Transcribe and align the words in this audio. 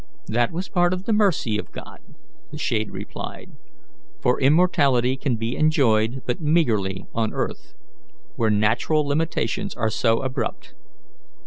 "That 0.25 0.51
was 0.51 0.67
part 0.67 0.93
of 0.93 1.03
the 1.05 1.13
mercy 1.13 1.59
of 1.59 1.71
God," 1.71 1.99
the 2.51 2.57
shade 2.57 2.89
replied; 2.89 3.51
"for 4.19 4.41
immortality 4.41 5.15
could 5.15 5.37
be 5.37 5.55
enjoyed 5.55 6.23
but 6.25 6.41
meagrely 6.41 7.05
on 7.13 7.33
earth, 7.35 7.75
where 8.35 8.49
natural 8.49 9.05
limitations 9.07 9.75
are 9.75 9.91
so 9.91 10.23
abrupt. 10.23 10.73